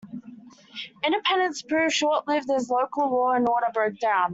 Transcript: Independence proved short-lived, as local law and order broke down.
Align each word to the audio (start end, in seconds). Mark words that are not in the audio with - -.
Independence 1.05 1.61
proved 1.61 1.93
short-lived, 1.93 2.49
as 2.49 2.71
local 2.71 3.11
law 3.11 3.33
and 3.33 3.47
order 3.47 3.67
broke 3.71 3.99
down. 3.99 4.29